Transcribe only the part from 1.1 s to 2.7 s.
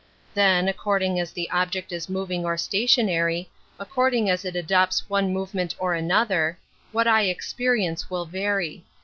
as the ob ject is moving or